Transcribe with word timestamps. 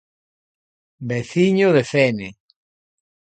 Veciño 1.09 1.67
de 1.75 1.83
Fene. 1.91 2.29